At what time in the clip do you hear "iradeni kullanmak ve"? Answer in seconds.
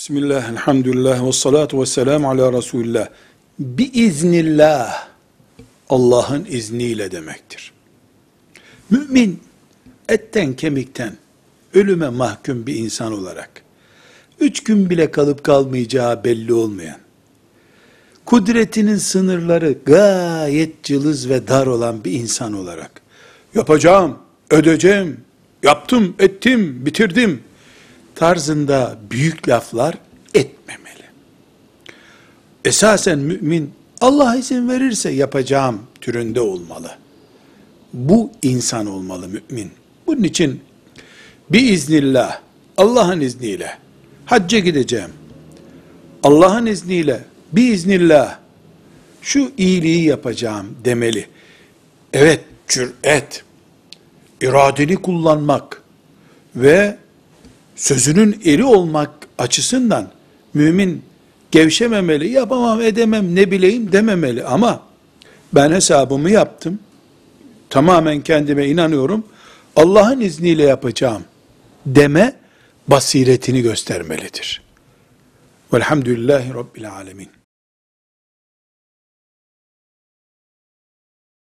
54.40-56.99